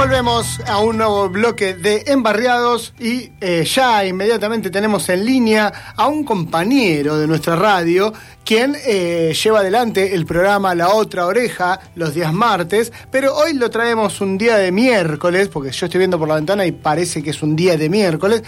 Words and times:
volvemos 0.00 0.60
a 0.66 0.78
un 0.78 0.96
nuevo 0.96 1.28
bloque 1.28 1.74
de 1.74 2.04
Embarriados 2.06 2.94
y 2.98 3.32
eh, 3.42 3.64
ya 3.64 4.02
inmediatamente 4.06 4.70
tenemos 4.70 5.06
en 5.10 5.26
línea 5.26 5.92
a 5.94 6.08
un 6.08 6.24
compañero 6.24 7.18
de 7.18 7.26
nuestra 7.26 7.54
radio 7.54 8.10
quien 8.42 8.74
eh, 8.86 9.34
lleva 9.34 9.58
adelante 9.58 10.14
el 10.14 10.24
programa 10.24 10.74
La 10.74 10.88
Otra 10.88 11.26
Oreja 11.26 11.80
los 11.96 12.14
días 12.14 12.32
martes, 12.32 12.90
pero 13.12 13.36
hoy 13.36 13.52
lo 13.52 13.68
traemos 13.68 14.22
un 14.22 14.38
día 14.38 14.56
de 14.56 14.72
miércoles, 14.72 15.48
porque 15.48 15.70
yo 15.70 15.84
estoy 15.84 15.98
viendo 15.98 16.18
por 16.18 16.28
la 16.28 16.36
ventana 16.36 16.64
y 16.64 16.72
parece 16.72 17.22
que 17.22 17.28
es 17.30 17.42
un 17.42 17.54
día 17.54 17.76
de 17.76 17.90
miércoles, 17.90 18.42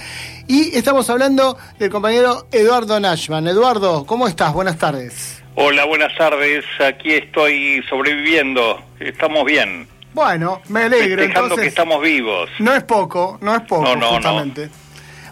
y 0.48 0.75
estamos 0.75 1.11
hablando 1.11 1.59
del 1.79 1.91
compañero 1.91 2.46
Eduardo 2.50 2.98
Nashman. 2.98 3.46
Eduardo, 3.46 4.07
¿cómo 4.07 4.27
estás? 4.27 4.55
Buenas 4.55 4.79
tardes. 4.79 5.43
Hola, 5.55 5.84
buenas 5.84 6.16
tardes. 6.16 6.64
Aquí 6.80 7.12
estoy 7.12 7.84
sobreviviendo. 7.91 8.82
Estamos 8.98 9.45
bien. 9.45 9.91
Bueno, 10.14 10.60
me 10.68 10.84
alegro. 10.84 11.22
Festejando 11.22 11.56
que 11.56 11.66
estamos 11.66 12.02
vivos. 12.02 12.50
No 12.58 12.75
es 12.75 12.82
poco, 12.84 13.39
no 13.40 13.54
es 13.54 13.62
poco, 13.62 13.84
No, 13.84 13.96
no, 13.96 14.07
justamente. 14.14 14.70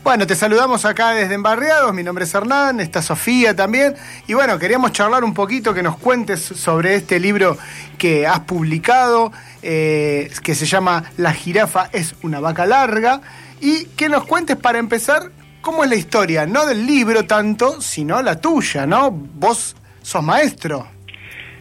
Bueno, 0.02 0.26
te 0.26 0.34
saludamos 0.34 0.86
acá 0.86 1.10
desde 1.10 1.34
Embarriados, 1.34 1.92
mi 1.92 2.02
nombre 2.02 2.24
es 2.24 2.34
Hernán, 2.34 2.80
está 2.80 3.02
Sofía 3.02 3.54
también, 3.54 3.94
y 4.26 4.32
bueno, 4.32 4.58
queríamos 4.58 4.92
charlar 4.92 5.24
un 5.24 5.34
poquito, 5.34 5.74
que 5.74 5.82
nos 5.82 5.98
cuentes 5.98 6.40
sobre 6.40 6.94
este 6.94 7.20
libro 7.20 7.58
que 7.98 8.26
has 8.26 8.40
publicado, 8.40 9.30
eh, 9.60 10.30
que 10.42 10.54
se 10.54 10.64
llama 10.64 11.04
La 11.18 11.34
jirafa 11.34 11.90
es 11.92 12.14
una 12.22 12.40
vaca 12.40 12.64
larga, 12.64 13.20
y 13.60 13.84
que 13.88 14.08
nos 14.08 14.24
cuentes 14.24 14.56
para 14.56 14.78
empezar 14.78 15.32
cómo 15.60 15.84
es 15.84 15.90
la 15.90 15.96
historia, 15.96 16.46
no 16.46 16.64
del 16.64 16.86
libro 16.86 17.26
tanto, 17.26 17.82
sino 17.82 18.22
la 18.22 18.40
tuya, 18.40 18.86
¿no? 18.86 19.10
Vos 19.10 19.76
sos 20.00 20.22
maestro. 20.22 20.88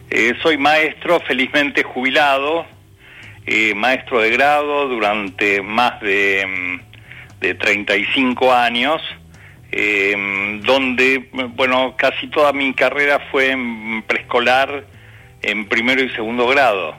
Eh, 0.08 0.32
soy 0.42 0.56
maestro, 0.56 1.20
felizmente 1.20 1.82
jubilado, 1.82 2.64
eh, 3.46 3.74
maestro 3.74 4.20
de 4.20 4.30
grado 4.30 4.88
durante 4.88 5.62
más 5.62 6.00
de, 6.00 6.46
mm, 6.46 7.40
de 7.40 7.54
35 7.54 8.52
años, 8.52 9.00
eh, 9.72 10.60
donde, 10.64 11.28
bueno, 11.54 11.94
casi 11.96 12.26
toda 12.28 12.52
mi 12.52 12.72
carrera 12.74 13.18
fue 13.30 13.50
en 13.52 14.02
preescolar, 14.02 14.84
en 15.42 15.68
primero 15.68 16.02
y 16.02 16.10
segundo 16.10 16.46
grado. 16.48 16.94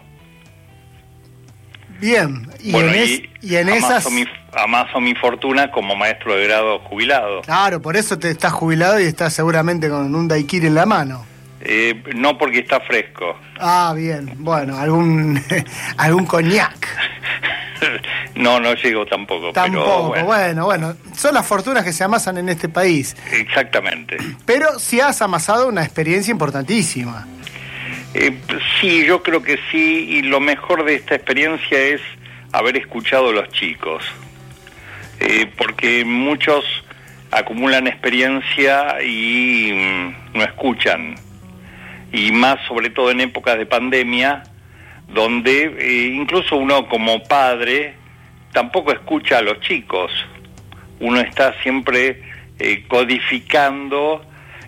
Bien, 1.99 2.47
y 2.59 2.71
Bueno, 2.71 2.89
en, 2.89 2.95
es- 2.95 3.09
y 3.09 3.29
y 3.43 3.55
en 3.57 3.69
amaso 3.69 3.97
esas... 3.97 4.11
Mi, 4.11 4.23
amaso 4.53 4.99
mi 4.99 5.13
fortuna 5.15 5.71
como 5.71 5.95
maestro 5.95 6.35
de 6.35 6.45
grado 6.47 6.79
jubilado. 6.79 7.41
Claro, 7.41 7.81
por 7.81 7.95
eso 7.95 8.17
te 8.17 8.29
estás 8.31 8.53
jubilado 8.53 8.99
y 8.99 9.03
estás 9.03 9.33
seguramente 9.33 9.89
con 9.89 10.13
un 10.15 10.27
daiquiri 10.27 10.67
en 10.67 10.75
la 10.75 10.85
mano. 10.85 11.25
Eh, 11.63 12.03
no 12.15 12.37
porque 12.37 12.59
está 12.59 12.79
fresco. 12.79 13.37
Ah, 13.59 13.93
bien. 13.95 14.33
Bueno, 14.37 14.77
algún 14.77 15.41
algún 15.97 16.25
coñac. 16.25 16.87
no, 18.35 18.59
no 18.59 18.73
llego 18.73 19.05
tampoco. 19.05 19.51
Tampoco. 19.53 20.13
Pero, 20.13 20.25
bueno. 20.25 20.65
bueno, 20.65 20.95
Son 21.15 21.33
las 21.33 21.45
fortunas 21.45 21.83
que 21.83 21.93
se 21.93 22.03
amasan 22.03 22.37
en 22.37 22.49
este 22.49 22.69
país. 22.69 23.15
Exactamente. 23.31 24.17
Pero 24.45 24.79
sí 24.79 24.99
has 24.99 25.21
amasado 25.21 25.67
una 25.67 25.83
experiencia 25.83 26.31
importantísima. 26.31 27.27
Eh, 28.13 28.35
sí, 28.79 29.05
yo 29.05 29.23
creo 29.23 29.41
que 29.41 29.57
sí, 29.71 30.07
y 30.09 30.21
lo 30.23 30.39
mejor 30.39 30.83
de 30.83 30.95
esta 30.95 31.15
experiencia 31.15 31.79
es 31.79 32.01
haber 32.51 32.75
escuchado 32.77 33.29
a 33.29 33.33
los 33.33 33.49
chicos, 33.49 34.03
Eh, 35.23 35.45
porque 35.55 36.03
muchos 36.03 36.65
acumulan 37.29 37.85
experiencia 37.87 39.01
y 39.03 39.71
mm, 39.71 40.37
no 40.37 40.43
escuchan, 40.43 41.15
y 42.11 42.31
más 42.31 42.59
sobre 42.67 42.89
todo 42.89 43.11
en 43.11 43.21
épocas 43.21 43.57
de 43.57 43.65
pandemia, 43.65 44.43
donde 45.07 45.63
eh, 45.63 46.13
incluso 46.13 46.57
uno 46.57 46.87
como 46.87 47.23
padre 47.23 47.95
tampoco 48.51 48.91
escucha 48.91 49.37
a 49.37 49.41
los 49.41 49.59
chicos, 49.61 50.11
uno 50.99 51.19
está 51.19 51.53
siempre 51.61 52.21
eh, 52.59 52.85
codificando 52.87 54.23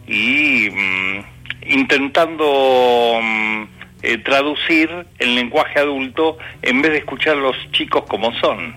y 0.07 0.69
mm, 0.69 1.23
intentando 1.67 3.19
mm, 3.21 3.63
eh, 4.01 4.17
traducir 4.19 4.89
el 5.19 5.35
lenguaje 5.35 5.79
adulto 5.79 6.37
en 6.61 6.81
vez 6.81 6.91
de 6.91 6.97
escuchar 6.99 7.37
a 7.37 7.39
los 7.39 7.55
chicos 7.71 8.03
como 8.07 8.33
son. 8.39 8.75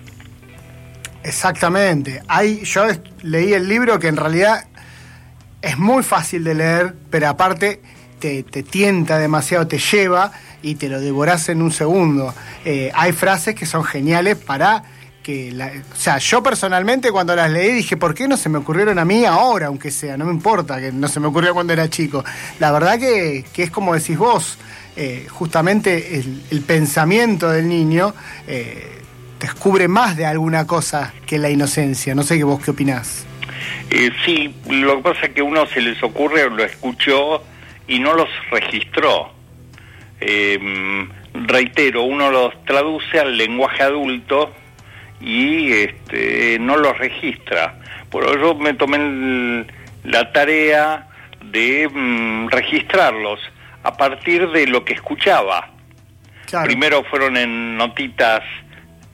Exactamente. 1.23 2.21
Hay, 2.27 2.63
yo 2.63 2.85
leí 3.23 3.53
el 3.53 3.67
libro 3.67 3.99
que 3.99 4.07
en 4.07 4.15
realidad 4.15 4.65
es 5.61 5.77
muy 5.77 6.03
fácil 6.03 6.43
de 6.43 6.55
leer, 6.55 6.93
pero 7.09 7.27
aparte 7.27 7.81
te, 8.19 8.43
tienta 8.43 9.17
demasiado, 9.17 9.67
te 9.67 9.77
lleva 9.77 10.31
y 10.61 10.75
te 10.75 10.89
lo 10.89 10.99
devorás 10.99 11.49
en 11.49 11.61
un 11.61 11.71
segundo. 11.71 12.33
Eh, 12.65 12.91
hay 12.93 13.11
frases 13.11 13.55
que 13.55 13.65
son 13.65 13.83
geniales 13.83 14.35
para 14.37 14.83
que... 15.23 15.51
La, 15.51 15.67
o 15.67 15.95
sea, 15.95 16.17
yo 16.17 16.41
personalmente 16.41 17.11
cuando 17.11 17.35
las 17.35 17.51
leí 17.51 17.71
dije, 17.73 17.97
¿por 17.97 18.13
qué 18.13 18.27
no 18.27 18.37
se 18.37 18.49
me 18.49 18.57
ocurrieron 18.57 18.99
a 18.99 19.05
mí 19.05 19.25
ahora, 19.25 19.67
aunque 19.67 19.91
sea? 19.91 20.17
No 20.17 20.25
me 20.25 20.31
importa, 20.31 20.79
que 20.79 20.91
no 20.91 21.07
se 21.07 21.19
me 21.19 21.27
ocurrió 21.27 21.53
cuando 21.53 21.73
era 21.73 21.89
chico. 21.89 22.23
La 22.59 22.71
verdad 22.71 22.99
que, 22.99 23.45
que 23.53 23.63
es 23.63 23.71
como 23.71 23.93
decís 23.93 24.17
vos, 24.17 24.57
eh, 24.95 25.27
justamente 25.29 26.19
el, 26.49 26.61
pensamiento 26.61 27.49
del 27.49 27.67
niño... 27.67 28.13
eh, 28.47 28.93
descubre 29.39 29.87
más 29.87 30.17
de 30.17 30.25
alguna 30.25 30.65
cosa 30.65 31.13
que 31.25 31.37
la 31.37 31.49
inocencia. 31.49 32.15
No 32.15 32.23
sé 32.23 32.37
qué 32.37 32.43
vos 32.43 32.61
qué 32.63 32.71
opinás. 32.71 33.25
Eh, 33.89 34.11
sí, 34.25 34.53
lo 34.69 34.97
que 34.97 35.03
pasa 35.03 35.25
es 35.27 35.33
que 35.33 35.41
uno 35.41 35.65
se 35.67 35.81
les 35.81 36.01
ocurre, 36.03 36.49
lo 36.49 36.63
escuchó 36.63 37.43
y 37.87 37.99
no 37.99 38.13
los 38.13 38.29
registró. 38.51 39.31
Eh, 40.19 40.57
mm, 40.59 41.45
reitero, 41.47 42.03
uno 42.03 42.31
los 42.31 42.63
traduce 42.65 43.19
al 43.19 43.37
lenguaje 43.37 43.83
adulto 43.83 44.53
y 45.21 45.71
este, 45.71 46.57
no 46.59 46.77
los 46.77 46.97
registra. 46.97 47.79
Por 48.09 48.39
yo 48.39 48.55
me 48.55 48.73
tomé 48.73 49.65
la 50.03 50.31
tarea 50.31 51.07
de 51.43 51.89
mm, 51.91 52.49
registrarlos 52.49 53.39
a 53.83 53.95
partir 53.95 54.49
de 54.49 54.67
lo 54.67 54.83
que 54.83 54.93
escuchaba. 54.93 55.69
Claro. 56.45 56.65
Primero 56.65 57.03
fueron 57.03 57.37
en 57.37 57.77
notitas, 57.77 58.43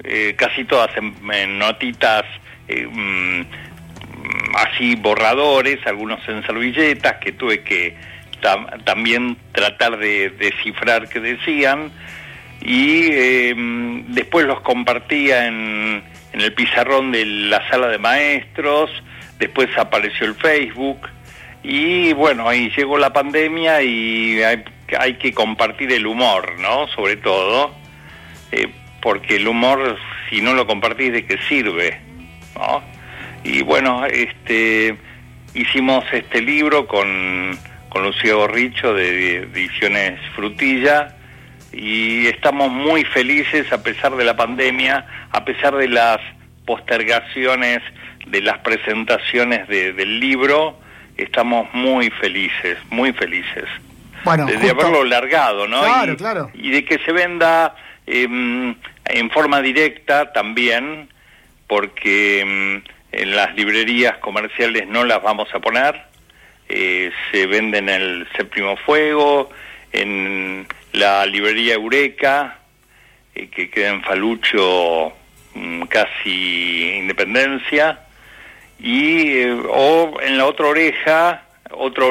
eh, 0.04 0.36
casi 0.38 0.66
todas 0.66 0.96
en, 0.98 1.16
en 1.32 1.58
notitas 1.58 2.24
eh, 2.68 2.88
mm, 2.90 3.40
mm, 3.42 4.56
así 4.56 4.96
borradores, 4.96 5.86
algunos 5.86 6.28
en 6.28 6.46
servilletas 6.46 7.16
que 7.18 7.32
tuve 7.34 7.64
que 7.64 7.96
tam- 8.44 8.84
también 8.84 9.38
tratar 9.54 9.98
de 9.98 10.30
descifrar 10.30 11.10
qué 11.10 11.20
decían 11.20 11.92
y 12.62 13.54
mm, 13.56 14.14
después 14.14 14.46
los 14.46 14.62
compartía 14.62 15.48
en, 15.48 16.04
en 16.34 16.42
el 16.42 16.54
pizarrón 16.54 17.12
de 17.12 17.26
la 17.26 17.68
sala 17.70 17.88
de 17.88 17.98
maestros, 17.98 18.92
después 19.40 19.70
apareció 19.78 20.28
el 20.28 20.36
Facebook 20.36 21.00
y 21.64 22.14
bueno, 22.14 22.48
ahí 22.48 22.72
llegó 22.76 22.98
la 22.98 23.12
pandemia 23.14 23.82
y 23.82 24.44
hay, 24.44 24.64
hay 25.00 25.14
que 25.16 25.34
compartir 25.34 25.92
el 25.94 26.06
humor, 26.06 26.60
¿no? 26.60 26.88
Sobre 26.90 27.16
todo, 27.16 27.74
eh, 28.52 28.68
porque 29.02 29.38
el 29.38 29.48
humor, 29.48 29.98
si 30.30 30.42
no 30.42 30.54
lo 30.54 30.68
compartís, 30.68 31.12
¿de 31.14 31.26
qué 31.26 31.38
sirve? 31.48 32.00
¿no? 32.56 32.84
Y 33.46 33.62
bueno, 33.62 34.06
este, 34.06 34.96
hicimos 35.54 36.06
este 36.14 36.42
libro 36.42 36.88
con, 36.88 37.58
con 37.94 38.04
Lucía 38.04 38.34
Gorricho 38.34 38.92
de 38.96 39.44
Ediciones 39.44 40.20
Frutilla 40.36 41.16
y 41.72 42.26
estamos 42.26 42.72
muy 42.72 43.06
felices 43.06 43.72
a 43.72 43.84
pesar 43.84 44.16
de 44.16 44.26
la 44.26 44.36
pandemia, 44.36 45.06
a 45.32 45.46
pesar 45.46 45.76
de 45.76 45.88
las 45.88 46.20
postergaciones 46.66 47.82
de 48.26 48.42
las 48.42 48.58
presentaciones 48.60 49.68
de- 49.68 49.94
del 49.94 50.20
libro, 50.20 50.80
estamos 51.18 51.72
muy 51.74 52.10
felices, 52.10 52.78
muy 52.90 53.14
felices 53.14 53.66
Bueno, 54.24 54.48
de, 54.48 54.70
haberlo 54.72 55.04
largado, 55.04 55.68
¿no? 55.68 55.82
Claro, 55.84 56.14
y, 56.14 56.16
claro. 56.16 56.52
y 56.54 56.72
de 56.72 56.86
que 56.86 56.98
se 57.00 57.12
venda 57.12 57.76
em, 58.08 58.76
en 59.06 59.30
forma 59.30 59.62
directa 59.62 60.32
también, 60.34 61.10
porque 61.68 62.42
em, 62.42 62.82
en 63.12 63.36
las 63.36 63.54
librerías 63.56 64.18
comerciales 64.18 64.88
no 64.88 65.04
las 65.06 65.22
vamos 65.22 65.48
a 65.54 65.60
poner, 65.60 66.02
eh, 66.70 67.12
se 67.32 67.46
vende 67.48 67.80
en 67.80 67.90
el 67.90 68.28
Séptimo 68.36 68.78
Fuego, 68.78 69.50
en 69.92 70.68
la 70.94 71.26
librería 71.26 71.76
Eureka, 71.76 72.60
eh, 73.36 73.48
que 73.48 73.70
queda 73.70 73.90
en 73.90 74.04
Falucho, 74.04 75.14
mm, 75.54 75.84
casi 75.84 76.98
Independencia, 76.98 78.02
y 78.80 79.38
eh, 79.38 79.58
o 79.70 80.20
en 80.22 80.38
la 80.38 80.46
otra 80.46 80.68
oreja, 80.68 81.44
otra 81.72 82.06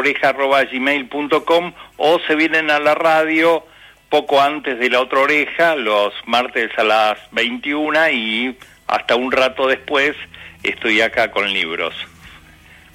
o 1.96 2.18
se 2.26 2.34
vienen 2.34 2.70
a 2.70 2.80
la 2.80 2.94
radio 2.94 3.64
poco 4.08 4.40
antes 4.40 4.78
de 4.78 4.90
la 4.90 5.00
otra 5.00 5.20
oreja, 5.20 5.74
los 5.74 6.12
martes 6.26 6.70
a 6.76 6.84
las 6.84 7.18
21 7.30 8.10
y 8.10 8.56
hasta 8.86 9.16
un 9.16 9.32
rato 9.32 9.66
después 9.66 10.14
estoy 10.62 11.00
acá 11.00 11.30
con 11.30 11.50
libros. 11.50 11.94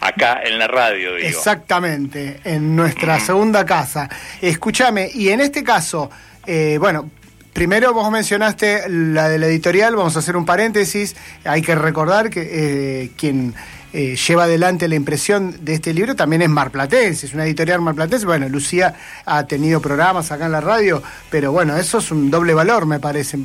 Acá 0.08 0.42
en 0.42 0.58
la 0.58 0.68
radio, 0.68 1.16
digo. 1.16 1.28
Exactamente, 1.28 2.40
en 2.46 2.78
nuestra 2.78 3.20
segunda 3.20 3.66
casa. 3.66 4.08
Escúchame, 4.42 5.12
y 5.14 5.30
en 5.30 5.42
este 5.42 5.66
caso, 5.66 6.10
eh, 6.46 6.78
bueno, 6.80 7.10
primero 7.52 7.94
vos 7.94 8.10
mencionaste 8.10 8.88
la 8.88 9.28
de 9.28 9.38
la 9.38 9.48
editorial, 9.48 9.98
vamos 9.98 10.16
a 10.16 10.20
hacer 10.20 10.38
un 10.38 10.46
paréntesis, 10.46 11.14
hay 11.44 11.62
que 11.62 11.76
recordar 11.76 12.30
que 12.30 12.42
eh, 12.42 13.12
quien 13.18 13.54
eh, 13.92 14.16
lleva 14.16 14.46
adelante 14.46 14.88
la 14.88 14.96
impresión 14.96 15.58
de 15.66 15.74
este 15.74 15.94
libro 15.94 16.16
también 16.16 16.42
es 16.42 16.50
marplatense, 16.50 17.26
es 17.26 17.34
una 17.34 17.46
editorial 17.46 17.82
marplatense, 17.82 18.26
bueno, 18.26 18.48
Lucía 18.48 18.96
ha 19.26 19.46
tenido 19.46 19.82
programas 19.82 20.32
acá 20.32 20.46
en 20.46 20.54
la 20.54 20.62
radio, 20.62 21.04
pero 21.30 21.52
bueno, 21.52 21.76
eso 21.76 21.98
es 21.98 22.12
un 22.12 22.32
doble 22.32 22.54
valor, 22.54 22.86
me 22.86 23.02
parece, 23.02 23.40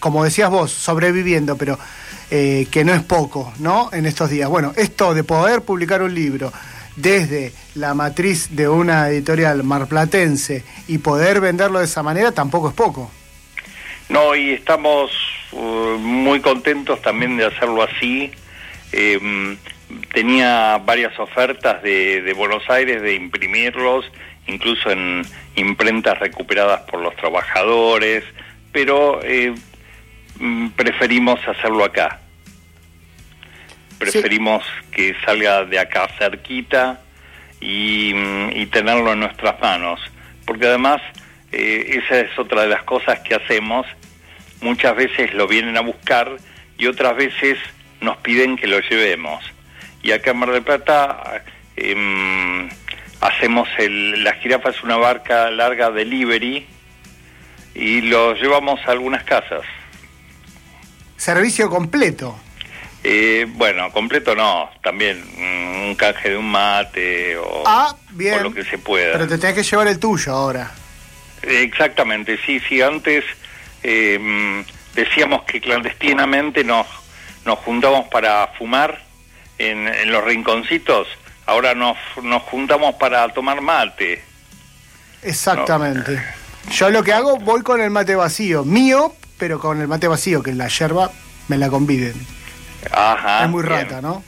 como 0.00 0.24
decías 0.24 0.48
vos, 0.48 0.72
sobreviviendo, 0.72 1.58
pero 1.58 1.78
eh, 2.30 2.66
que 2.70 2.84
no 2.84 2.92
es 2.94 3.02
poco, 3.02 3.52
¿no? 3.58 3.90
En 3.92 4.06
estos 4.06 4.30
días. 4.30 4.48
Bueno, 4.48 4.72
esto 4.76 5.14
de 5.14 5.24
poder 5.24 5.62
publicar 5.62 6.02
un 6.02 6.14
libro 6.14 6.52
desde 6.96 7.52
la 7.74 7.94
matriz 7.94 8.56
de 8.56 8.68
una 8.68 9.08
editorial 9.10 9.62
marplatense 9.62 10.64
y 10.88 10.98
poder 10.98 11.40
venderlo 11.40 11.78
de 11.78 11.84
esa 11.84 12.02
manera 12.02 12.32
tampoco 12.32 12.68
es 12.68 12.74
poco. 12.74 13.10
No, 14.08 14.34
y 14.34 14.50
estamos 14.50 15.10
uh, 15.52 15.98
muy 15.98 16.40
contentos 16.40 17.02
también 17.02 17.36
de 17.36 17.46
hacerlo 17.46 17.82
así. 17.82 18.30
Eh, 18.92 19.56
tenía 20.12 20.78
varias 20.78 21.18
ofertas 21.18 21.82
de, 21.82 22.32
Buenos 22.36 22.68
Aires 22.68 23.02
de 23.02 23.14
imprimirlos, 23.14 24.10
incluso 24.46 24.90
en 24.90 25.22
imprentas 25.56 26.18
recuperadas 26.18 26.82
por 26.82 27.00
los 27.00 27.14
trabajadores, 27.16 28.24
pero 28.72 29.20
eh, 29.22 29.54
preferimos 30.76 31.40
hacerlo 31.46 31.84
acá. 31.84 32.20
Preferimos 33.98 34.64
sí. 34.64 34.90
que 34.90 35.16
salga 35.24 35.64
de 35.64 35.78
acá 35.78 36.08
cerquita 36.18 37.00
y, 37.60 38.12
mm, 38.14 38.50
y 38.54 38.66
tenerlo 38.66 39.12
en 39.12 39.20
nuestras 39.20 39.58
manos, 39.60 40.00
porque 40.44 40.66
además 40.66 41.00
eh, 41.52 42.02
esa 42.02 42.20
es 42.20 42.38
otra 42.38 42.62
de 42.62 42.68
las 42.68 42.82
cosas 42.82 43.20
que 43.20 43.34
hacemos. 43.34 43.86
Muchas 44.60 44.96
veces 44.96 45.32
lo 45.34 45.46
vienen 45.46 45.76
a 45.76 45.80
buscar 45.80 46.36
y 46.78 46.86
otras 46.86 47.16
veces 47.16 47.58
nos 48.00 48.16
piden 48.18 48.56
que 48.56 48.66
lo 48.66 48.80
llevemos. 48.80 49.44
Y 50.02 50.12
acá 50.12 50.32
en 50.32 50.38
Mar 50.38 50.50
del 50.50 50.62
Plata 50.62 51.42
eh, 51.76 52.68
hacemos 53.20 53.68
el, 53.78 54.22
la 54.22 54.34
jirafa 54.34 54.70
es 54.70 54.82
una 54.82 54.96
barca 54.96 55.50
larga 55.50 55.90
delivery 55.90 56.66
y 57.74 58.00
lo 58.02 58.34
llevamos 58.34 58.80
a 58.86 58.92
algunas 58.92 59.24
casas. 59.24 59.62
Servicio 61.16 61.70
completo. 61.70 62.38
Eh, 63.02 63.46
bueno, 63.48 63.92
completo 63.92 64.34
no, 64.34 64.68
también 64.82 65.22
mm, 65.36 65.88
un 65.88 65.94
canje 65.94 66.30
de 66.30 66.36
un 66.36 66.50
mate 66.50 67.36
o, 67.36 67.62
ah, 67.64 67.94
bien. 68.10 68.40
o 68.40 68.42
lo 68.42 68.54
que 68.54 68.64
se 68.64 68.78
pueda. 68.78 69.12
Pero 69.12 69.28
te 69.28 69.38
tenés 69.38 69.54
que 69.54 69.62
llevar 69.62 69.86
el 69.86 69.98
tuyo 69.98 70.32
ahora. 70.32 70.72
Exactamente, 71.42 72.38
sí, 72.44 72.60
sí, 72.68 72.82
antes 72.82 73.24
eh, 73.84 74.64
decíamos 74.94 75.44
que 75.44 75.60
clandestinamente 75.60 76.64
nos, 76.64 76.86
nos 77.44 77.60
juntamos 77.60 78.08
para 78.08 78.48
fumar 78.58 79.00
en, 79.58 79.86
en 79.86 80.10
los 80.10 80.24
rinconcitos, 80.24 81.06
ahora 81.46 81.74
nos, 81.74 81.96
nos 82.22 82.42
juntamos 82.42 82.96
para 82.96 83.28
tomar 83.28 83.60
mate. 83.60 84.22
Exactamente. 85.22 86.12
No. 86.66 86.72
Yo 86.72 86.90
lo 86.90 87.04
que 87.04 87.12
hago, 87.12 87.36
voy 87.36 87.62
con 87.62 87.80
el 87.80 87.90
mate 87.90 88.16
vacío, 88.16 88.64
mío, 88.64 89.14
pero 89.38 89.58
con 89.58 89.80
el 89.80 89.88
mate 89.88 90.08
vacío, 90.08 90.42
que 90.42 90.54
la 90.54 90.68
yerba 90.68 91.10
me 91.48 91.58
la 91.58 91.68
conviden. 91.68 92.14
Ajá. 92.90 93.44
Es 93.44 93.50
muy 93.50 93.62
rata. 93.62 94.00
¿no? 94.00 94.22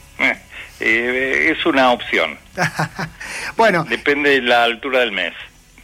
Eh, 0.81 1.55
es 1.57 1.67
una 1.67 1.91
opción. 1.93 2.39
bueno. 3.57 3.85
Depende 3.85 4.31
de 4.31 4.43
la 4.43 4.65
altura 4.65 5.01
del 5.01 5.13
mes. 5.13 5.35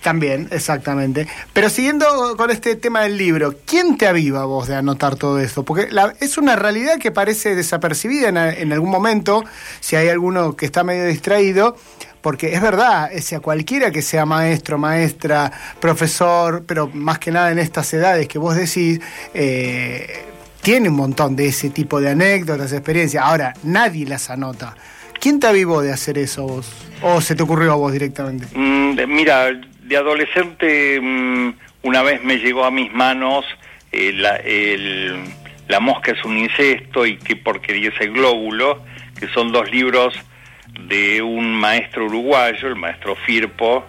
También, 0.05 0.49
exactamente. 0.51 1.27
Pero 1.55 1.71
siguiendo 1.71 2.37
con 2.37 2.51
este 2.51 2.77
tema 2.77 3.01
del 3.01 3.17
libro, 3.17 3.55
¿quién 3.65 3.97
te 3.97 4.07
aviva 4.07 4.45
vos 4.45 4.69
de 4.69 4.75
anotar 4.75 5.17
todo 5.17 5.41
esto? 5.41 5.65
Porque 5.65 5.91
la, 5.91 6.13
es 6.21 6.37
una 6.37 6.57
realidad 6.57 6.99
que 6.99 7.11
parece 7.11 7.55
desapercibida 7.55 8.29
en, 8.29 8.37
en, 8.37 8.73
algún 8.75 8.91
momento, 8.91 9.43
si 9.81 9.97
hay 9.97 10.09
alguno 10.09 10.57
que 10.57 10.67
está 10.67 10.85
medio 10.85 11.07
distraído, 11.07 11.79
porque 12.21 12.53
es 12.53 12.61
verdad, 12.61 13.13
sea 13.13 13.41
cualquiera 13.41 13.91
que 13.91 14.03
sea 14.03 14.27
maestro, 14.27 14.77
maestra, 14.77 15.51
profesor, 15.81 16.65
pero 16.67 16.91
más 16.93 17.19
que 17.19 17.31
nada 17.31 17.51
en 17.51 17.59
estas 17.59 17.91
edades 17.95 18.29
que 18.29 18.39
vos 18.39 18.57
decís, 18.57 19.01
eh, 19.33 20.23
tiene 20.61 20.91
un 20.91 20.97
montón 20.97 21.35
de 21.35 21.47
ese 21.47 21.71
tipo 21.71 21.99
de 21.99 22.11
anécdotas, 22.11 22.75
experiencias. 22.75 23.25
Ahora, 23.25 23.55
nadie 23.63 24.05
las 24.05 24.29
anota. 24.29 24.77
¿Quién 25.19 25.41
te 25.41 25.47
avivó 25.47 25.81
de 25.81 25.91
hacer 25.91 26.19
eso 26.19 26.47
vos? 26.47 26.71
¿O 27.01 27.23
se 27.23 27.35
te 27.35 27.43
ocurrió 27.43 27.73
a 27.73 27.77
vos 27.77 27.91
directamente? 27.91 28.47
Mm, 28.55 28.99
mira, 29.09 29.49
de 29.85 29.97
adolescente 29.97 31.01
mmm, 31.01 31.53
una 31.83 32.03
vez 32.03 32.23
me 32.23 32.39
llegó 32.39 32.65
a 32.65 32.71
mis 32.71 32.93
manos 32.93 33.45
eh, 33.97 35.15
la, 35.69 35.81
mosca 35.81 36.13
es 36.13 36.25
un 36.25 36.37
incesto 36.37 37.07
y 37.07 37.17
qué 37.17 37.37
porquería 37.37 37.91
es 37.91 38.01
el 38.01 38.13
glóbulo, 38.13 38.83
que 39.19 39.29
son 39.29 39.53
dos 39.53 39.71
libros 39.71 40.15
de 40.89 41.23
un 41.23 41.55
maestro 41.55 42.07
uruguayo, 42.07 42.69
el 42.69 42.77
maestro 42.77 43.15
Firpo, 43.15 43.85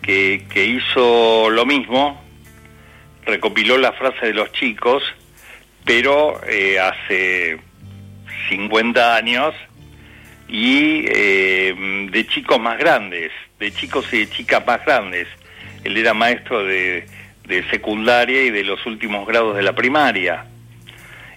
que, 0.00 0.44
que 0.48 0.64
hizo 0.64 1.50
lo 1.50 1.66
mismo, 1.66 2.22
recopiló 3.24 3.78
la 3.78 3.92
frase 3.92 4.26
de 4.26 4.34
los 4.34 4.52
chicos, 4.52 5.02
pero 5.84 6.40
eh, 6.46 6.78
hace 6.78 7.58
50 8.48 9.16
años 9.16 9.54
y 10.52 11.06
eh, 11.08 11.74
de 12.10 12.26
chicos 12.26 12.60
más 12.60 12.76
grandes, 12.76 13.32
de 13.58 13.72
chicos 13.72 14.04
y 14.12 14.18
de 14.18 14.30
chicas 14.30 14.64
más 14.66 14.84
grandes. 14.84 15.26
Él 15.82 15.96
era 15.96 16.12
maestro 16.12 16.62
de, 16.62 17.06
de 17.46 17.68
secundaria 17.70 18.42
y 18.42 18.50
de 18.50 18.62
los 18.62 18.84
últimos 18.84 19.26
grados 19.26 19.56
de 19.56 19.62
la 19.62 19.74
primaria. 19.74 20.44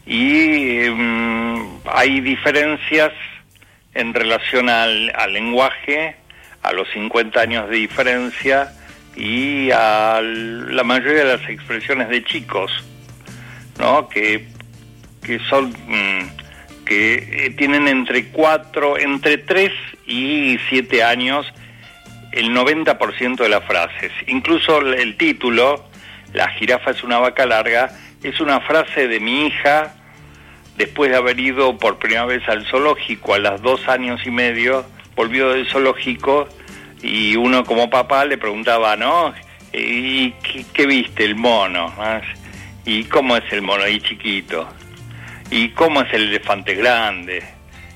Y 0.05 0.79
eh, 0.79 0.93
hay 1.85 2.19
diferencias 2.19 3.13
en 3.93 4.13
relación 4.13 4.67
al, 4.67 5.13
lenguaje, 5.31 6.17
a 6.61 6.73
los 6.73 6.89
50 6.89 7.39
años 7.39 7.69
de 7.69 7.77
diferencia 7.77 8.73
y 9.15 9.71
a 9.71 10.19
la 10.21 10.83
mayoría 10.83 11.23
de 11.23 11.37
las 11.37 11.49
expresiones 11.49 12.09
de 12.09 12.21
chicos, 12.25 12.69
¿no? 13.79 14.09
Que, 14.09 14.45
que 15.23 15.39
son... 15.39 15.73
Mmm, 15.87 16.44
que 16.85 17.15
eh, 17.15 17.49
tienen 17.57 17.87
entre 17.87 18.27
cuatro, 18.27 18.97
entre 18.97 19.37
3 19.37 19.71
y 20.05 20.57
7 20.69 21.03
años 21.03 21.51
el 22.31 22.51
90% 22.51 23.37
de 23.37 23.49
las 23.49 23.63
frases. 23.65 24.11
Incluso 24.27 24.79
el 24.81 25.17
título, 25.17 25.85
La 26.33 26.49
jirafa 26.49 26.91
es 26.91 27.03
una 27.03 27.17
vaca 27.17 27.45
larga, 27.45 27.91
es 28.23 28.39
una 28.39 28.59
frase 28.61 29.07
de 29.07 29.19
mi 29.19 29.47
hija 29.47 29.95
después 30.77 31.09
de 31.09 31.17
haber 31.17 31.39
ido 31.39 31.77
por 31.77 31.97
primera 31.97 32.25
vez 32.25 32.47
al 32.49 32.65
zoológico 32.65 33.33
a 33.33 33.39
las 33.39 33.61
dos 33.61 33.87
años 33.87 34.21
y 34.25 34.31
medio, 34.31 34.85
volvió 35.15 35.51
del 35.51 35.67
zoológico 35.67 36.47
y 37.01 37.35
uno 37.35 37.63
como 37.63 37.89
papá 37.89 38.25
le 38.25 38.37
preguntaba, 38.37 38.95
¿no? 38.97 39.33
¿Y 39.71 40.31
qué, 40.31 40.65
qué 40.73 40.85
viste 40.85 41.23
el 41.23 41.35
mono? 41.35 41.93
¿Y 42.85 43.05
cómo 43.05 43.37
es 43.37 43.43
el 43.51 43.61
mono 43.61 43.83
ahí 43.83 43.99
chiquito? 43.99 44.67
Y 45.51 45.69
cómo 45.69 46.01
es 46.01 46.13
el 46.13 46.29
elefante 46.29 46.75
grande. 46.75 47.43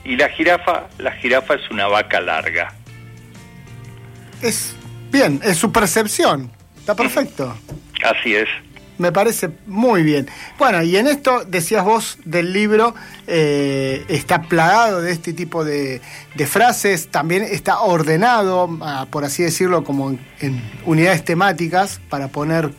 Y 0.03 0.15
la 0.15 0.29
jirafa, 0.29 0.87
la 0.97 1.11
jirafa 1.13 1.55
es 1.55 1.69
una 1.69 1.87
vaca 1.87 2.21
larga. 2.21 2.73
Es 4.41 4.75
bien, 5.11 5.39
es 5.43 5.57
su 5.57 5.71
percepción. 5.71 6.51
Está 6.77 6.95
perfecto. 6.95 7.55
Así 8.03 8.35
es. 8.35 8.47
Me 8.97 9.13
parece 9.13 9.49
muy 9.65 10.03
bien. 10.03 10.27
Bueno, 10.57 10.83
y 10.83 10.97
en 10.97 11.07
esto 11.07 11.45
decías 11.45 11.85
vos 11.85 12.17
del 12.25 12.51
libro, 12.51 12.93
eh, 13.27 14.03
está 14.09 14.41
plagado 14.41 15.01
de 15.01 15.13
este 15.13 15.31
tipo 15.31 15.63
de, 15.63 16.01
de, 16.35 16.47
frases, 16.47 17.09
también 17.09 17.43
está 17.43 17.79
ordenado, 17.79 18.77
ah, 18.81 19.07
por 19.09 19.23
así 19.23 19.41
decirlo, 19.41 19.85
como 19.85 20.09
en, 20.09 20.19
en, 20.41 20.61
unidades 20.85 21.23
temáticas 21.23 22.01
para 22.09 22.27
poner 22.27 22.71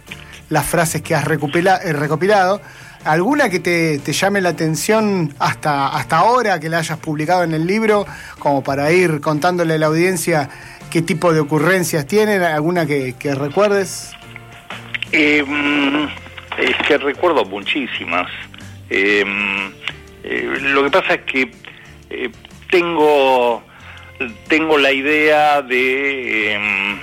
las 0.50 0.67
frases 0.67 1.00
que 1.00 1.15
has 1.15 1.25
eh, 1.25 1.93
recopilado. 1.95 2.61
¿Alguna 3.04 3.49
que 3.49 3.61
te, 3.61 3.99
te, 3.99 4.12
llame 4.12 4.40
la 4.40 4.50
atención 4.50 5.35
hasta, 5.38 5.88
hasta 5.88 6.19
ahora, 6.19 6.61
que 6.61 6.69
la 6.69 6.78
hayas 6.78 6.99
publicado 6.99 7.45
en 7.45 7.54
el 7.54 7.66
libro, 7.66 8.07
como 8.38 8.62
para 8.62 8.92
ir 8.92 9.21
contándole 9.21 9.75
a 9.75 9.78
la 9.78 9.87
audiencia 9.87 10.50
qué 10.90 11.02
tipo 11.02 11.33
de 11.33 11.40
ocurrencias 11.40 12.07
tienen? 12.07 12.42
¿Alguna 12.42 12.87
que, 12.87 13.14
recuerdes? 13.35 14.12
Eh, 15.12 15.45
que 16.87 16.99
recuerdo 16.99 17.45
muchísimas. 17.45 18.30
Eh, 18.90 19.25
eh, 20.25 20.59
lo 20.61 20.85
que 20.85 20.90
pasa 20.90 21.14
es 21.14 21.21
que 21.23 21.50
eh, 22.11 22.30
tengo, 22.71 23.62
tengo 24.49 24.78
la 24.78 24.92
idea 24.92 25.62
de 25.62 26.54
em, 26.54 26.99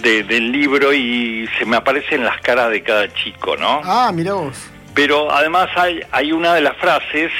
de, 0.00 0.22
del 0.24 0.52
libro 0.52 0.92
y 0.92 1.48
se 1.58 1.64
me 1.64 1.76
aparecen 1.76 2.24
las 2.24 2.40
caras 2.40 2.70
de 2.70 2.82
cada 2.82 3.12
chico, 3.12 3.56
¿no? 3.56 3.80
Ah, 3.84 4.10
mira 4.12 4.34
vos. 4.34 4.56
Pero 4.94 5.30
además 5.30 5.68
hay, 5.76 6.00
hay 6.10 6.32
una 6.32 6.54
de 6.54 6.60
las 6.60 6.76
frases 6.76 7.30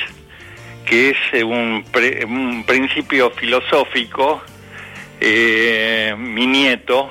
que 0.84 1.10
es 1.10 1.16
eh, 1.32 1.44
un, 1.44 1.84
pre, 1.90 2.24
un 2.24 2.64
principio 2.64 3.30
filosófico. 3.30 4.42
Eh, 5.20 6.14
mi 6.18 6.46
nieto, 6.46 7.10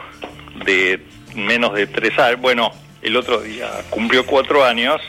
de 0.65 0.99
menos 1.35 1.73
de 1.73 1.87
tres 1.87 2.17
años, 2.19 2.41
bueno, 2.41 2.71
el 3.01 3.15
otro 3.15 3.41
día 3.41 3.69
cumplió 3.89 4.25
cuatro 4.25 4.65
años, 4.65 5.01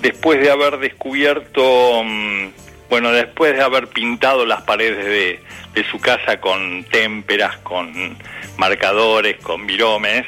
después 0.00 0.40
de 0.40 0.50
haber 0.50 0.78
descubierto, 0.78 2.02
mm, 2.04 2.48
bueno, 2.90 3.12
después 3.12 3.56
de 3.56 3.62
haber 3.62 3.86
pintado 3.86 4.44
las 4.44 4.62
paredes 4.62 5.06
de, 5.06 5.40
de 5.72 5.90
su 5.90 6.00
casa 6.00 6.40
con 6.40 6.84
témperas, 6.84 7.56
con 7.58 8.18
marcadores, 8.58 9.38
con 9.38 9.66
viromes, 9.66 10.26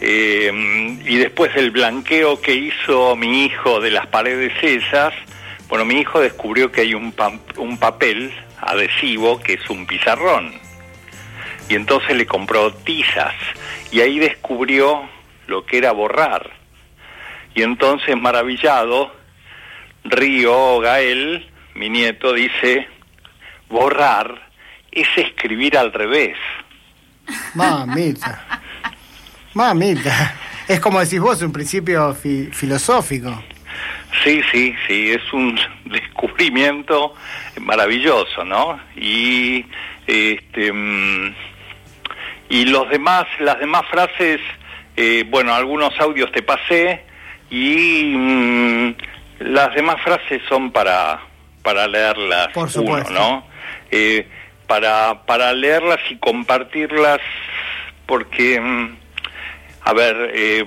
eh, 0.00 0.52
y 1.04 1.16
después 1.16 1.54
del 1.54 1.70
blanqueo 1.70 2.40
que 2.40 2.54
hizo 2.54 3.16
mi 3.16 3.44
hijo 3.44 3.80
de 3.80 3.90
las 3.90 4.06
paredes 4.08 4.52
esas, 4.62 5.14
bueno, 5.68 5.84
mi 5.84 6.00
hijo 6.00 6.20
descubrió 6.20 6.70
que 6.70 6.82
hay 6.82 6.94
un, 6.94 7.14
un 7.56 7.78
papel 7.78 8.34
adhesivo 8.60 9.40
que 9.40 9.54
es 9.54 9.70
un 9.70 9.86
pizarrón. 9.86 10.52
Y 11.68 11.76
entonces 11.76 12.16
le 12.16 12.26
compró 12.26 12.74
tizas 12.74 13.34
y 13.90 14.00
ahí 14.00 14.18
descubrió 14.18 15.08
lo 15.46 15.64
que 15.64 15.78
era 15.78 15.92
borrar. 15.92 16.50
Y 17.54 17.62
entonces, 17.62 18.16
maravillado, 18.16 19.14
Río 20.04 20.80
Gael, 20.80 21.48
mi 21.74 21.88
nieto, 21.88 22.32
dice, 22.32 22.88
borrar 23.68 24.50
es 24.90 25.08
escribir 25.16 25.76
al 25.76 25.92
revés. 25.92 26.36
Mamita. 27.54 28.60
Mamita. 29.54 30.34
Es 30.68 30.80
como 30.80 31.00
decís 31.00 31.20
vos, 31.20 31.42
un 31.42 31.52
principio 31.52 32.14
filosófico. 32.14 33.42
Sí, 34.22 34.40
sí, 34.52 34.74
sí, 34.86 35.10
es 35.10 35.32
un 35.32 35.58
descubrimiento 35.84 37.14
maravilloso, 37.60 38.44
¿no? 38.44 38.80
Y 38.96 39.64
este 40.06 40.72
mm, 40.72 41.34
y 42.48 42.66
los 42.66 42.88
demás, 42.88 43.26
las 43.40 43.58
demás 43.58 43.82
frases, 43.90 44.40
eh, 44.96 45.24
bueno, 45.28 45.54
algunos 45.54 45.98
audios 45.98 46.30
te 46.30 46.42
pasé 46.42 47.02
y 47.50 48.14
mm, 48.14 48.94
las 49.40 49.74
demás 49.74 50.00
frases 50.02 50.40
son 50.48 50.70
para 50.70 51.20
para 51.64 51.88
leerlas 51.88 52.48
Por 52.52 52.70
supuesto. 52.70 53.12
¿no? 53.12 53.44
Eh, 53.90 54.28
para 54.68 55.24
para 55.26 55.52
leerlas 55.52 55.98
y 56.10 56.16
compartirlas 56.18 57.20
porque 58.06 58.60
mm, 58.60 58.96
a 59.82 59.92
ver, 59.92 60.30
eh, 60.32 60.64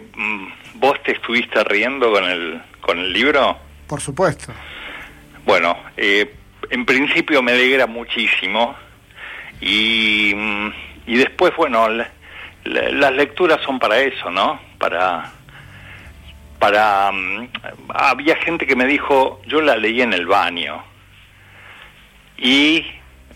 vos 0.75 1.01
te 1.03 1.13
estuviste 1.13 1.63
riendo 1.63 2.11
con 2.11 2.25
el 2.25 2.61
con 2.81 2.99
el 2.99 3.13
libro? 3.13 3.57
Por 3.87 4.01
supuesto. 4.01 4.53
Bueno, 5.45 5.77
eh, 5.95 6.35
en 6.69 6.85
principio 6.85 7.41
me 7.41 7.53
alegra 7.53 7.87
muchísimo 7.87 8.75
y, 9.61 10.33
y 11.05 11.17
después, 11.17 11.55
bueno, 11.55 11.87
las 12.63 13.13
lecturas 13.13 13.61
son 13.63 13.79
para 13.79 13.99
eso, 13.99 14.29
¿no? 14.29 14.59
Para... 14.77 15.31
para 16.59 17.11
mm, 17.11 17.49
había 17.93 18.35
gente 18.37 18.65
que 18.65 18.75
me 18.75 18.85
dijo, 18.85 19.41
yo 19.47 19.61
la 19.61 19.75
leí 19.77 20.01
en 20.01 20.13
el 20.13 20.25
baño 20.25 20.83
y 22.37 22.85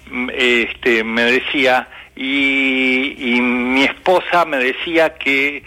mm, 0.09 0.29
este 0.33 1.03
me 1.03 1.23
decía 1.23 1.87
y, 2.15 3.35
y 3.35 3.41
mi 3.41 3.83
esposa 3.83 4.45
me 4.45 4.57
decía 4.57 5.15
que 5.15 5.63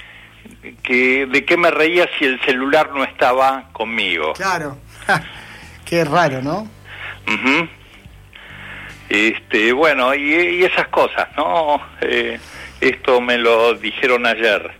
que 0.82 1.26
de 1.26 1.44
qué 1.44 1.56
me 1.56 1.70
reía 1.70 2.08
si 2.18 2.24
el 2.24 2.40
celular 2.42 2.90
no 2.94 3.04
estaba 3.04 3.68
conmigo. 3.72 4.32
Claro, 4.34 4.78
qué 5.84 6.04
raro, 6.04 6.42
¿no? 6.42 6.68
Este, 9.08 9.72
bueno, 9.72 10.14
y, 10.14 10.64
esas 10.64 10.88
cosas, 10.88 11.28
¿no? 11.36 11.80
Eh, 12.00 12.38
esto 12.80 13.20
me 13.20 13.38
lo 13.38 13.74
dijeron 13.74 14.26
ayer, 14.26 14.70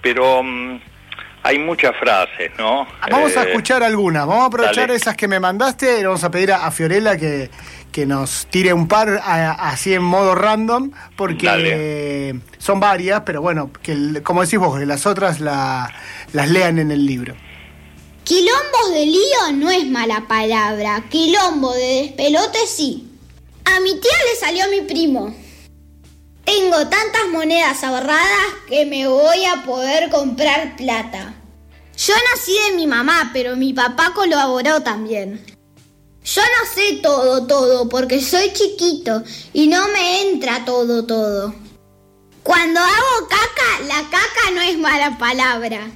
pero 0.00 0.42
mm, 0.42 0.80
hay 1.44 1.58
muchas 1.58 1.94
frases, 1.96 2.50
¿no? 2.58 2.86
Vamos 3.10 3.36
a 3.36 3.44
eh, 3.44 3.50
escuchar 3.50 3.82
algunas, 3.82 4.26
vamos 4.26 4.44
a 4.44 4.46
aprovechar 4.46 4.90
esas 4.90 5.14
que 5.14 5.28
me 5.28 5.38
mandaste 5.38 6.00
y 6.00 6.02
vamos 6.02 6.24
a 6.24 6.30
pedir 6.30 6.50
a 6.52 6.70
Fiorella 6.70 7.18
que, 7.18 7.50
que 7.92 8.06
nos 8.06 8.46
tire 8.46 8.72
un 8.72 8.88
par 8.88 9.20
así 9.22 9.92
en 9.92 10.02
modo 10.02 10.34
random, 10.34 10.90
porque 11.16 12.34
son 12.56 12.80
varias, 12.80 13.20
pero 13.26 13.42
bueno, 13.42 13.70
que 13.82 14.22
como 14.22 14.40
decís 14.40 14.58
vos, 14.58 14.78
que 14.78 14.86
las 14.86 15.04
otras 15.04 15.38
las 15.40 15.92
lean 16.32 16.78
en 16.78 16.90
el 16.90 17.04
libro. 17.04 17.34
Quilombos 18.24 18.94
de 18.94 19.04
lío 19.04 19.52
no 19.52 19.70
es 19.70 19.86
mala 19.86 20.24
palabra, 20.26 21.04
quilombo 21.10 21.74
de 21.74 22.04
despelote 22.04 22.66
sí. 22.66 23.10
A 23.66 23.80
mi 23.80 23.90
tía 24.00 24.16
le 24.30 24.40
salió 24.40 24.64
mi 24.70 24.80
primo. 24.80 25.43
Tengo 26.44 26.76
tantas 26.88 27.28
monedas 27.30 27.82
ahorradas 27.82 28.54
que 28.68 28.84
me 28.86 29.06
voy 29.08 29.44
a 29.44 29.64
poder 29.64 30.10
comprar 30.10 30.76
plata. 30.76 31.34
Yo 31.96 32.14
nací 32.30 32.52
de 32.68 32.76
mi 32.76 32.86
mamá, 32.86 33.30
pero 33.32 33.56
mi 33.56 33.72
papá 33.72 34.12
colaboró 34.14 34.82
también. 34.82 35.44
Yo 36.24 36.42
no 36.42 36.74
sé 36.74 37.00
todo, 37.02 37.46
todo, 37.46 37.88
porque 37.88 38.20
soy 38.20 38.52
chiquito 38.52 39.22
y 39.52 39.68
no 39.68 39.88
me 39.88 40.22
entra 40.22 40.64
todo, 40.64 41.04
todo. 41.04 41.54
Cuando 42.42 42.80
hago 42.80 43.28
caca, 43.28 43.86
la 43.86 44.02
caca 44.10 44.50
no 44.54 44.60
es 44.60 44.76
mala 44.78 45.18
palabra. 45.18 45.90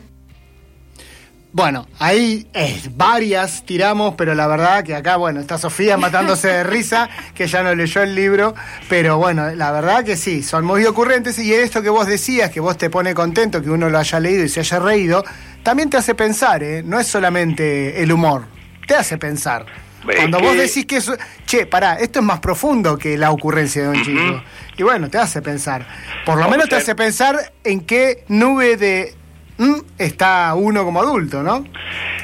Bueno, 1.51 1.89
ahí 1.99 2.47
es, 2.53 2.95
varias 2.97 3.65
tiramos, 3.65 4.15
pero 4.17 4.35
la 4.35 4.47
verdad 4.47 4.85
que 4.85 4.95
acá, 4.95 5.17
bueno, 5.17 5.41
está 5.41 5.57
Sofía 5.57 5.97
matándose 5.97 6.49
de 6.49 6.65
risa, 6.65 7.09
que 7.35 7.47
ya 7.47 7.63
no 7.63 7.75
leyó 7.75 8.03
el 8.03 8.15
libro, 8.15 8.55
pero 8.89 9.17
bueno, 9.17 9.51
la 9.55 9.73
verdad 9.73 10.05
que 10.05 10.17
sí, 10.17 10.43
son 10.43 10.67
muy 10.67 10.85
ocurrentes 10.85 11.39
y 11.39 11.55
esto 11.55 11.81
que 11.81 11.89
vos 11.89 12.07
decías, 12.07 12.51
que 12.51 12.61
vos 12.61 12.77
te 12.77 12.91
pone 12.91 13.15
contento 13.15 13.63
que 13.63 13.71
uno 13.71 13.89
lo 13.89 13.99
haya 13.99 14.21
leído 14.21 14.45
y 14.45 14.49
se 14.51 14.61
haya 14.61 14.79
reído, 14.79 15.25
también 15.63 15.89
te 15.89 15.97
hace 15.97 16.15
pensar, 16.15 16.63
¿eh? 16.63 16.83
No 16.85 17.01
es 17.01 17.07
solamente 17.07 18.03
el 18.03 18.13
humor, 18.13 18.45
te 18.87 18.95
hace 18.95 19.17
pensar. 19.17 19.65
Cuando 20.05 20.41
vos 20.41 20.57
decís 20.57 20.87
que 20.87 20.99
eso, 20.99 21.17
che, 21.45 21.67
pará, 21.67 21.95
esto 21.95 22.21
es 22.21 22.25
más 22.25 22.41
profundo 22.41 22.97
que 22.97 23.19
la 23.19 23.31
ocurrencia 23.31 23.83
de 23.83 23.89
un 23.89 24.03
chico. 24.05 24.43
Y 24.77 24.83
bueno, 24.83 25.11
te 25.11 25.19
hace 25.19 25.43
pensar. 25.43 25.87
Por 26.25 26.39
lo 26.39 26.49
menos 26.49 26.69
te 26.69 26.77
hace 26.77 26.95
pensar 26.95 27.53
en 27.65 27.81
qué 27.81 28.25
nube 28.29 28.77
de 28.77 29.18
está 29.99 30.55
uno 30.55 30.85
como 30.85 31.01
adulto, 31.01 31.43
¿no? 31.43 31.65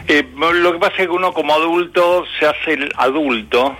Eh, 0.07 0.27
lo 0.37 0.73
que 0.73 0.79
pasa 0.79 0.95
es 0.99 1.07
que 1.07 1.13
uno 1.13 1.33
como 1.33 1.55
adulto 1.55 2.25
se 2.39 2.47
hace 2.47 2.75
el 2.75 2.93
adulto 2.97 3.77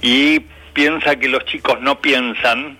y 0.00 0.40
piensa 0.72 1.16
que 1.16 1.28
los 1.28 1.44
chicos 1.44 1.80
no 1.80 2.00
piensan 2.00 2.78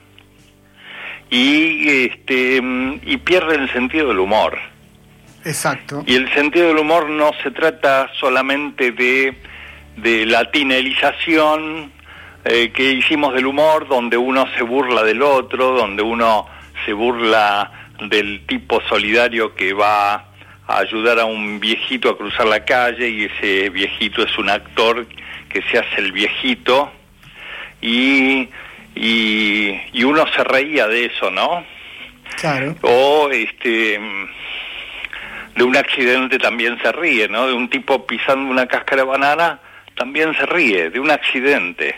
y 1.31 1.89
este 1.89 2.61
y 3.03 3.17
pierde 3.19 3.57
el 3.57 3.73
sentido 3.73 4.09
del 4.09 4.19
humor. 4.19 4.59
Exacto. 5.45 6.03
Y 6.07 6.15
el 6.15 6.33
sentido 6.33 6.69
del 6.69 6.79
humor 6.79 7.09
no 7.11 7.31
se 7.43 7.51
trata 7.51 8.11
solamente 8.19 8.93
de 8.93 9.37
de 9.97 10.27
la 10.27 10.51
tinelización 10.51 11.93
eh, 12.45 12.73
que 12.73 12.93
hicimos 12.93 13.35
del 13.35 13.47
humor, 13.47 13.89
donde 13.89 14.17
uno 14.17 14.47
se 14.57 14.63
burla 14.63 15.03
del 15.03 15.23
otro, 15.23 15.73
donde 15.73 16.03
uno 16.03 16.47
se 16.85 16.93
burla 16.93 17.84
del 18.01 18.47
tipo 18.47 18.81
solidario 18.89 19.55
que 19.55 19.73
va 19.73 20.15
a 20.67 20.79
ayudar 20.79 21.21
a 21.21 21.25
un 21.25 21.61
viejito 21.61 22.09
a 22.11 22.17
cruzar 22.17 22.47
la 22.47 22.65
calle 22.65 23.09
y 23.09 23.25
ese 23.25 23.71
viejito 23.71 24.23
es 24.23 24.37
un 24.39 24.51
actor 24.51 25.07
que 25.49 25.63
se 25.71 25.79
hace 25.79 26.01
el 26.01 26.13
viejito 26.13 26.91
y, 27.81 28.49
y, 28.95 29.81
y 29.93 30.05
uno 30.05 30.25
se 30.35 30.43
reía 30.43 30.87
de 30.87 31.07
eso, 31.07 31.31
¿no? 31.31 31.65
Claro. 32.37 32.75
O 32.83 33.31
este 33.31 34.01
de 35.55 35.63
un 35.63 35.77
accidente 35.77 36.39
también 36.39 36.79
se 36.83 36.91
ríe, 36.91 37.29
¿no? 37.29 37.47
De 37.47 37.53
un 37.53 37.69
tipo 37.69 38.07
pisando 38.07 38.51
una 38.51 38.67
cáscara 38.67 39.03
de 39.03 39.09
banana 39.09 39.61
también 39.95 40.35
se 40.35 40.47
ríe 40.47 40.91
de 40.91 40.99
un 40.99 41.11
accidente. 41.11 41.97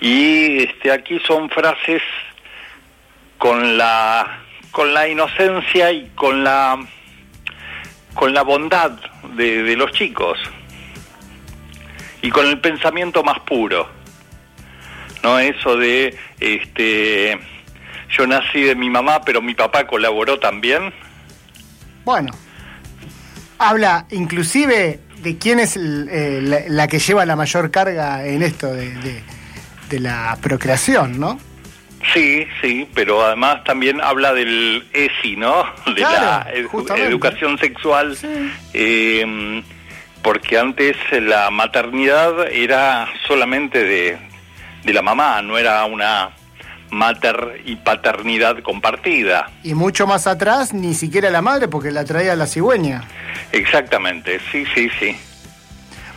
Y 0.00 0.62
este, 0.62 0.92
aquí 0.92 1.20
son 1.26 1.50
frases 1.50 2.02
con 3.38 3.78
la, 3.78 4.40
con 4.70 4.92
la 4.92 5.08
inocencia 5.08 5.90
y 5.92 6.10
con 6.14 6.44
la, 6.44 6.78
con 8.14 8.34
la 8.34 8.42
bondad 8.42 8.92
de, 9.36 9.62
de 9.62 9.76
los 9.76 9.92
chicos 9.92 10.38
y 12.22 12.30
con 12.30 12.46
el 12.46 12.60
pensamiento 12.60 13.22
más 13.22 13.40
puro. 13.40 13.88
No 15.22 15.38
eso 15.38 15.76
de 15.76 16.16
este 16.40 17.38
yo 18.10 18.26
nací 18.26 18.62
de 18.62 18.74
mi 18.74 18.90
mamá, 18.90 19.22
pero 19.22 19.42
mi 19.42 19.54
papá 19.54 19.86
colaboró 19.86 20.38
también. 20.38 20.92
Bueno, 22.04 22.32
habla 23.58 24.06
inclusive 24.10 25.00
de 25.22 25.38
quién 25.38 25.60
es 25.60 25.76
eh, 25.76 26.64
la, 26.68 26.88
que 26.88 26.98
lleva 26.98 27.26
la 27.26 27.36
mayor 27.36 27.70
carga 27.70 28.24
en 28.24 28.42
esto 28.42 28.72
de, 28.72 29.22
de, 29.90 30.00
la 30.00 30.38
procreación, 30.40 31.18
¿no? 31.18 31.38
Sí, 32.12 32.46
sí, 32.60 32.88
pero 32.94 33.24
además 33.24 33.64
también 33.64 34.00
habla 34.00 34.32
del 34.32 34.86
ESI, 34.92 35.36
¿no? 35.36 35.64
De 35.94 36.00
la 36.00 36.46
educación 36.96 37.58
sexual, 37.58 38.16
em, 38.72 39.62
porque 40.22 40.58
antes 40.58 40.96
la 41.12 41.50
maternidad 41.50 42.50
era 42.50 43.08
solamente 43.26 43.84
de, 43.84 44.18
de 44.84 44.92
la 44.92 45.02
mamá, 45.02 45.42
no 45.42 45.58
era 45.58 45.84
una 45.84 46.30
mater 46.90 47.60
y 47.64 47.76
paternidad 47.76 48.62
compartida. 48.62 49.50
Y 49.62 49.74
mucho 49.74 50.06
más 50.06 50.26
atrás, 50.26 50.72
ni 50.72 50.94
siquiera 50.94 51.30
la 51.30 51.42
madre, 51.42 51.68
porque 51.68 51.90
la 51.90 52.04
traía 52.04 52.34
la 52.34 52.46
cigüeña. 52.46 53.04
Exactamente, 53.52 54.40
sí, 54.50 54.64
sí, 54.74 54.90
sí. 54.98 55.16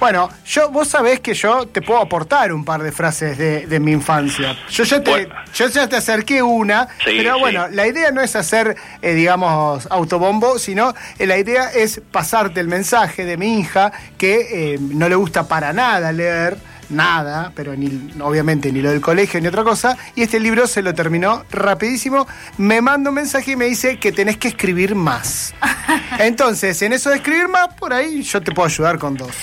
Bueno, 0.01 0.31
yo, 0.48 0.72
vos 0.72 0.88
sabés 0.88 1.20
que 1.20 1.36
yo 1.36 1.67
te 1.67 1.79
puedo 1.79 2.01
aportar 2.01 2.51
un 2.51 2.65
par 2.65 2.81
de 2.81 2.91
frases 2.91 3.38
de, 3.38 3.79
mi 3.79 3.91
infancia. 3.91 4.58
Yo 4.67 4.84
ya 4.84 5.03
te, 5.03 5.29
yo 5.53 5.67
ya 5.67 5.88
te 5.88 5.96
acerqué 5.96 6.41
una, 6.41 6.88
pero 7.05 7.38
bueno, 7.38 7.67
la 7.67 7.86
idea 7.86 8.10
no 8.10 8.20
es 8.20 8.36
hacer, 8.36 8.75
eh, 9.03 9.13
digamos, 9.13 9.88
autobombo, 9.91 10.58
sino 10.58 10.96
eh, 11.20 11.27
la 11.27 11.38
idea 11.38 11.72
es 11.72 12.01
pasarte 12.12 12.60
el 12.60 12.67
mensaje 12.67 13.25
de 13.25 13.38
mi 13.38 13.60
hija 13.60 13.91
que 14.17 14.74
eh, 14.74 14.79
no 14.79 15.08
le 15.08 15.13
gusta 15.13 15.48
para 15.48 15.72
nada 15.72 16.12
leer 16.12 16.58
nada, 16.89 17.51
pero 17.55 17.75
ni, 17.75 18.12
obviamente 18.22 18.72
ni 18.72 18.81
lo 18.81 18.89
del 18.89 19.01
colegio 19.01 19.39
ni 19.39 19.48
otra 19.48 19.63
cosa, 19.63 19.96
y 20.15 20.24
este 20.24 20.39
libro 20.39 20.65
se 20.65 20.81
lo 20.81 20.96
terminó 20.96 21.46
rapidísimo, 21.51 22.27
me 22.58 22.81
manda 22.81 23.12
un 23.12 23.15
mensaje 23.15 23.51
y 23.51 23.55
me 23.55 23.65
dice 23.65 24.00
que 24.00 24.12
tenés 24.12 24.38
que 24.38 24.48
escribir 24.48 24.96
más. 24.96 25.53
Entonces, 26.17 26.81
en 26.81 26.91
eso 26.91 27.12
de 27.12 27.17
escribir 27.17 27.48
más, 27.48 27.67
por 27.75 27.93
ahí 27.93 28.24
yo 28.24 28.41
te 28.41 28.51
puedo 28.51 28.65
ayudar 28.65 28.98
con 28.98 29.15
dos. 29.15 29.36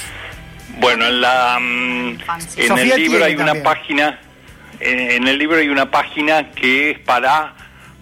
Bueno, 0.81 1.07
en 1.07 1.21
la 1.21 1.59
mm, 1.61 2.19
en 2.57 2.79
el 2.79 2.97
libro 2.97 3.25
hay 3.25 3.37
una 3.37 3.55
página 3.63 4.19
en 4.81 5.27
el 5.27 5.39
libro 5.39 5.59
hay 5.59 5.69
una 5.69 5.91
página 5.91 6.51
que 6.51 6.91
es 6.91 6.99
para 7.01 7.55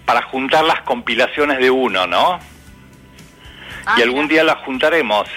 para 0.04 0.22
juntar 0.22 0.64
las 0.64 0.82
compilaciones 0.82 1.58
de 1.58 1.70
uno, 1.70 2.06
¿no? 2.06 2.38
Ah, 3.84 3.96
y 3.98 4.02
algún 4.02 4.28
día 4.28 4.44
las 4.44 4.58
juntaremos. 4.58 5.28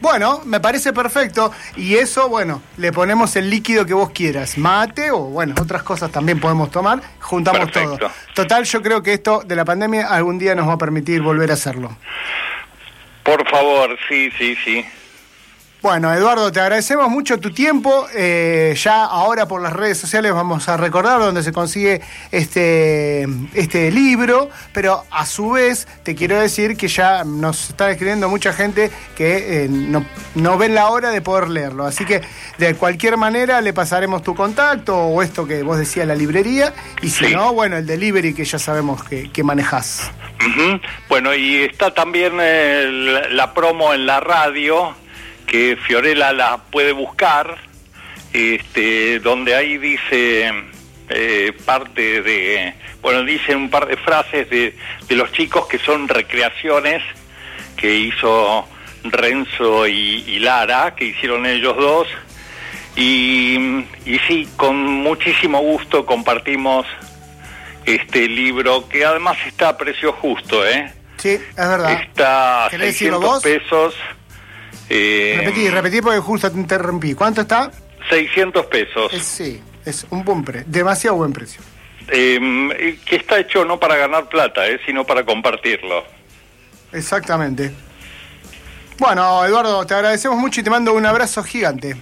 Bueno, 0.00 0.40
me 0.44 0.60
parece 0.60 0.92
perfecto. 0.92 1.52
Y 1.76 1.96
eso, 1.96 2.28
bueno, 2.28 2.62
le 2.78 2.90
ponemos 2.90 3.36
el 3.36 3.50
líquido 3.50 3.84
que 3.84 3.92
vos 3.92 4.10
quieras. 4.10 4.56
Mate 4.56 5.10
o, 5.10 5.18
bueno, 5.18 5.54
otras 5.60 5.82
cosas 5.82 6.10
también 6.10 6.40
podemos 6.40 6.70
tomar. 6.70 7.00
Juntamos 7.20 7.70
todo. 7.70 7.98
Total, 8.34 8.64
yo 8.64 8.82
creo 8.82 9.02
que 9.02 9.12
esto 9.12 9.42
de 9.44 9.56
la 9.56 9.64
pandemia 9.64 10.08
algún 10.08 10.38
día 10.38 10.54
nos 10.54 10.68
va 10.68 10.74
a 10.74 10.78
permitir 10.78 11.20
volver 11.20 11.50
a 11.50 11.54
hacerlo. 11.54 11.96
Por 13.22 13.46
favor, 13.48 13.98
sí, 14.08 14.30
sí, 14.38 14.56
sí. 14.64 14.86
Bueno, 15.82 16.12
Eduardo, 16.12 16.52
te 16.52 16.60
agradecemos 16.60 17.08
mucho 17.08 17.40
tu 17.40 17.52
tiempo. 17.52 18.06
Eh, 18.14 18.74
ya 18.76 19.02
ahora 19.02 19.48
por 19.48 19.62
las 19.62 19.72
redes 19.72 19.96
sociales 19.96 20.30
vamos 20.34 20.68
a 20.68 20.76
recordar 20.76 21.18
dónde 21.20 21.42
se 21.42 21.52
consigue 21.52 22.02
este, 22.30 23.26
este 23.54 23.90
libro, 23.90 24.50
pero 24.74 25.04
a 25.10 25.24
su 25.24 25.52
vez 25.52 25.88
te 26.02 26.14
quiero 26.14 26.38
decir 26.38 26.76
que 26.76 26.86
ya 26.86 27.24
nos 27.24 27.70
está 27.70 27.90
escribiendo 27.90 28.28
mucha 28.28 28.52
gente 28.52 28.90
que 29.16 29.64
eh, 29.64 29.68
no, 29.70 30.04
no, 30.34 30.58
ven 30.58 30.74
la 30.74 30.90
hora 30.90 31.08
de 31.12 31.22
poder 31.22 31.48
leerlo. 31.48 31.86
Así 31.86 32.04
que 32.04 32.20
de 32.58 32.74
cualquier 32.74 33.16
manera 33.16 33.62
le 33.62 33.72
pasaremos 33.72 34.22
tu 34.22 34.34
contacto 34.34 34.94
o 34.94 35.22
esto 35.22 35.46
que 35.46 35.62
vos 35.62 35.78
decías, 35.78 36.06
la 36.06 36.14
librería, 36.14 36.74
y 37.00 37.08
si 37.08 37.34
no, 37.34 37.54
bueno, 37.54 37.78
el 37.78 37.86
delivery 37.86 38.34
que 38.34 38.44
ya 38.44 38.58
sabemos 38.58 39.02
que, 39.02 39.32
que 39.32 39.42
manejás. 39.42 40.10
Bueno, 41.08 41.34
y 41.34 41.62
está 41.62 41.94
también 41.94 42.34
eh, 42.38 43.28
la 43.30 43.54
promo 43.54 43.94
en 43.94 44.04
la 44.04 44.20
radio 44.20 44.94
que 45.50 45.76
Fiorella 45.76 46.32
la 46.32 46.58
puede 46.58 46.92
buscar, 46.92 47.56
este, 48.32 49.18
donde 49.18 49.56
ahí 49.56 49.78
dice 49.78 50.48
eh, 51.08 51.52
parte 51.64 52.22
de, 52.22 52.72
bueno, 53.02 53.24
dice 53.24 53.56
un 53.56 53.68
par 53.68 53.88
de 53.88 53.96
frases 53.96 54.48
de, 54.48 54.76
de 55.08 55.16
los 55.16 55.32
chicos 55.32 55.66
que 55.66 55.78
son 55.78 56.06
recreaciones 56.06 57.02
que 57.76 57.96
hizo 57.96 58.64
Renzo 59.02 59.88
y, 59.88 60.38
Lara, 60.38 60.94
que 60.94 61.06
hicieron 61.06 61.44
ellos 61.46 61.76
dos. 61.76 62.06
Y, 62.94 63.56
y, 64.04 64.20
sí, 64.28 64.48
con 64.56 64.76
muchísimo 64.76 65.58
gusto 65.60 66.06
compartimos 66.06 66.86
este 67.86 68.28
libro, 68.28 68.88
que 68.88 69.04
además 69.04 69.36
está 69.46 69.70
a 69.70 69.76
precio 69.76 70.12
justo, 70.12 70.64
¿eh? 70.64 70.92
Sí, 71.16 71.30
es 71.30 71.56
verdad. 71.56 71.92
Está 72.02 72.66
a 72.66 72.70
600 72.70 73.42
pesos. 73.42 73.94
Eh, 74.90 75.36
repetí, 75.38 75.68
repetí 75.68 76.00
porque 76.02 76.18
justo 76.18 76.50
te 76.50 76.58
interrumpí. 76.58 77.14
¿Cuánto 77.14 77.42
está? 77.42 77.70
600 78.10 78.66
pesos. 78.66 79.12
sí, 79.22 79.62
es 79.84 80.04
un 80.10 80.24
buen 80.24 80.44
precio, 80.44 80.66
demasiado 80.68 81.16
buen 81.16 81.32
precio. 81.32 81.62
Em, 82.08 82.70
que 83.04 83.16
está 83.16 83.38
hecho 83.38 83.64
no 83.64 83.78
para 83.78 83.96
ganar 83.96 84.28
plata, 84.28 84.66
eh, 84.66 84.80
sino 84.84 85.04
para 85.04 85.24
compartirlo. 85.24 86.04
Exactamente. 86.92 87.72
Bueno, 88.98 89.44
Eduardo, 89.44 89.86
te 89.86 89.94
agradecemos 89.94 90.38
mucho 90.38 90.60
y 90.60 90.64
te 90.64 90.70
mando 90.70 90.92
un 90.92 91.06
abrazo 91.06 91.44
gigante. 91.44 91.96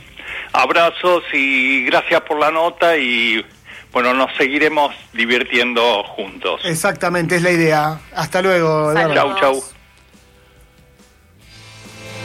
Abrazos 0.52 1.22
y 1.32 1.84
gracias 1.84 2.22
por 2.22 2.38
la 2.40 2.50
nota 2.50 2.96
y 2.96 3.44
bueno, 3.92 4.14
nos 4.14 4.34
seguiremos 4.36 4.94
divirtiendo 5.12 6.02
juntos. 6.04 6.62
Exactamente, 6.64 7.36
es 7.36 7.42
la 7.42 7.50
idea. 7.50 8.00
Hasta 8.14 8.40
luego. 8.40 8.94
Chau, 8.94 9.38
chau. 9.38 9.77